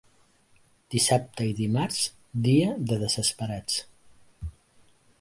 [0.95, 2.01] Dissabte i dimarts,
[2.49, 3.81] dia de desesperats.